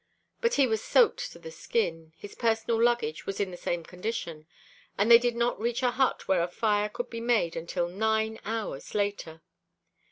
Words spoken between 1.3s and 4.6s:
to the skin, his personal luggage was in the same condition,